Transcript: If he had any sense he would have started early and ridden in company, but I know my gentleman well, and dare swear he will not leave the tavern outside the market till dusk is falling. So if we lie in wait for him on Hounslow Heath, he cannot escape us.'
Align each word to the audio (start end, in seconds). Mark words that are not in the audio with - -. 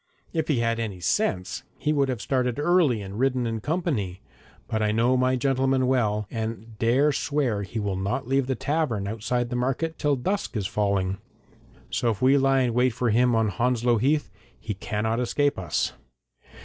If 0.33 0.47
he 0.47 0.61
had 0.61 0.79
any 0.79 0.99
sense 0.99 1.61
he 1.77 1.93
would 1.93 2.09
have 2.09 2.23
started 2.23 2.57
early 2.57 3.03
and 3.03 3.19
ridden 3.19 3.45
in 3.45 3.61
company, 3.61 4.19
but 4.67 4.81
I 4.81 4.91
know 4.91 5.15
my 5.15 5.35
gentleman 5.35 5.85
well, 5.85 6.25
and 6.31 6.75
dare 6.79 7.11
swear 7.11 7.61
he 7.61 7.79
will 7.79 7.95
not 7.95 8.27
leave 8.27 8.47
the 8.47 8.55
tavern 8.55 9.07
outside 9.07 9.51
the 9.51 9.55
market 9.55 9.99
till 9.99 10.15
dusk 10.15 10.57
is 10.57 10.65
falling. 10.65 11.19
So 11.91 12.09
if 12.09 12.19
we 12.19 12.35
lie 12.39 12.61
in 12.61 12.73
wait 12.73 12.93
for 12.93 13.11
him 13.11 13.35
on 13.35 13.49
Hounslow 13.49 13.97
Heath, 13.99 14.31
he 14.59 14.73
cannot 14.73 15.19
escape 15.19 15.59
us.' 15.59 15.93